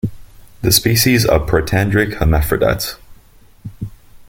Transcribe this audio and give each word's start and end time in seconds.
The 0.63 0.71
species 0.71 1.27
are 1.27 1.37
protandric 1.39 2.13
hermaphrodites. 2.15 2.95